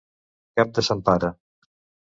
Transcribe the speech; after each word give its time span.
Cap 0.61 0.73
de 0.79 0.85
sant 0.89 1.05
Pare. 1.11 1.33